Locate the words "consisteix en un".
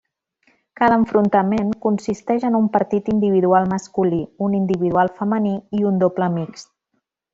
1.83-2.65